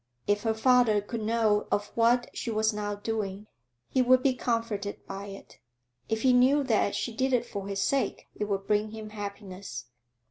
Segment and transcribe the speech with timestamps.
[0.25, 3.45] If her father could know of what she was now doing,
[3.87, 5.59] he would be comforted by it;
[6.09, 9.85] if he knew that she did it for his sake it would bring him happiness.